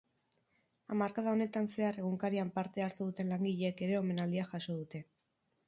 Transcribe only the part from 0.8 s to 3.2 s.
Hamarkada honetan zehar egunkarian parte hartu